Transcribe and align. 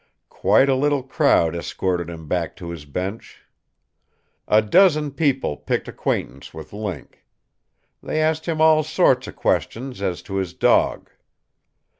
Quite 0.29 0.67
a 0.67 0.73
little 0.73 1.03
crowd 1.03 1.55
escorted 1.55 2.09
him 2.09 2.27
back 2.27 2.55
to 2.55 2.71
his 2.71 2.85
bench. 2.85 3.43
A 4.47 4.59
dozen 4.59 5.11
people 5.11 5.57
picked 5.57 5.87
acquaintance 5.87 6.55
with 6.55 6.73
Link. 6.73 7.23
They 8.01 8.19
asked 8.19 8.47
him 8.47 8.59
all 8.59 8.81
sorts 8.81 9.27
of 9.27 9.35
questions 9.35 10.01
as 10.01 10.23
to 10.23 10.37
his 10.37 10.55
dog. 10.55 11.11